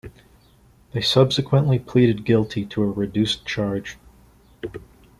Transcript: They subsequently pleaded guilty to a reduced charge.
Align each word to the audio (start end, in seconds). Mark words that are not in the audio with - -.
They 0.93 1.01
subsequently 1.01 1.77
pleaded 1.77 2.25
guilty 2.25 2.65
to 2.65 2.81
a 2.81 2.87
reduced 2.87 3.45
charge. 3.45 3.99